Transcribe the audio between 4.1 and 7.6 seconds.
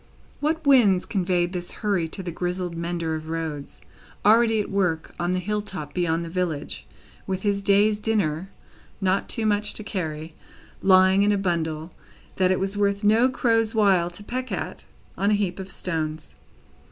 already at work on the hill top beyond the village, with